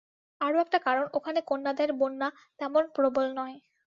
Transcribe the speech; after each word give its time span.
আরো 0.41 0.57
একটা 0.59 0.79
কারণ, 0.79 1.05
ওখানে 1.13 1.39
কন্যাদায়ের 1.47 1.93
বন্যা 1.93 2.27
তেমন 2.59 2.83
প্রবল 2.95 3.25
নয়। 3.35 3.57